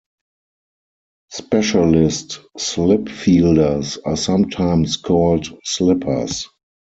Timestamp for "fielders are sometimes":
3.07-4.97